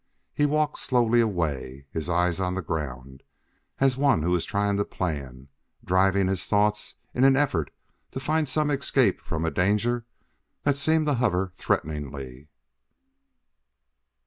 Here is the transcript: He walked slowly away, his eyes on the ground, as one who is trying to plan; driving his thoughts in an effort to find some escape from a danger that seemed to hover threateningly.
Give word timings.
He 0.33 0.47
walked 0.47 0.79
slowly 0.79 1.21
away, 1.21 1.85
his 1.91 2.09
eyes 2.09 2.39
on 2.39 2.55
the 2.55 2.63
ground, 2.63 3.21
as 3.77 3.97
one 3.97 4.23
who 4.23 4.33
is 4.35 4.45
trying 4.45 4.77
to 4.77 4.83
plan; 4.83 5.47
driving 5.85 6.27
his 6.27 6.43
thoughts 6.47 6.95
in 7.13 7.23
an 7.23 7.35
effort 7.35 7.69
to 8.09 8.19
find 8.19 8.47
some 8.47 8.71
escape 8.71 9.21
from 9.21 9.45
a 9.45 9.51
danger 9.51 10.07
that 10.63 10.75
seemed 10.77 11.05
to 11.05 11.13
hover 11.13 11.53
threateningly. 11.55 12.47